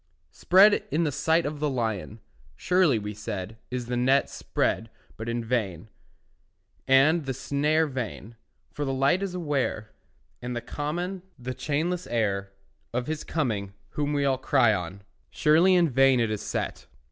Spread 0.31 0.83
in 0.89 1.03
the 1.03 1.11
sight 1.11 1.45
of 1.45 1.59
the 1.59 1.69
lion, 1.69 2.21
Surely, 2.55 2.97
we 2.97 3.13
said, 3.13 3.59
is 3.69 3.85
the 3.85 3.95
net 3.95 4.31
Spread 4.31 4.89
but 5.15 5.29
in 5.29 5.43
vain, 5.45 5.89
and 6.87 7.25
the 7.27 7.35
snare 7.35 7.85
Vain; 7.85 8.35
for 8.71 8.83
the 8.83 8.95
light 8.95 9.21
is 9.21 9.35
aware, 9.35 9.91
And 10.41 10.55
the 10.55 10.59
common, 10.61 11.21
the 11.37 11.53
chainless 11.53 12.07
air, 12.09 12.51
Of 12.91 13.05
his 13.05 13.23
coming 13.23 13.75
whom 13.89 14.15
all 14.25 14.37
we 14.37 14.43
cry 14.43 14.73
on; 14.73 15.03
Surely 15.29 15.75
in 15.75 15.87
vain 15.87 16.19
is 16.19 16.31
it 16.31 16.43
set. 16.43 16.87